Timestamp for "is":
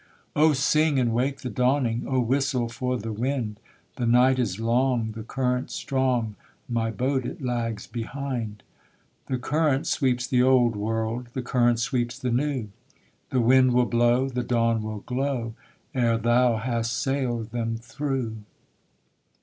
4.39-4.59